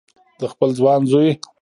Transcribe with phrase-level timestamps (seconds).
[0.39, 1.31] د خپل ځوان زوی